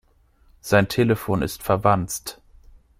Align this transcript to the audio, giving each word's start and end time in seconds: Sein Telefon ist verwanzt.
Sein 0.61 0.87
Telefon 0.87 1.43
ist 1.43 1.61
verwanzt. 1.61 2.41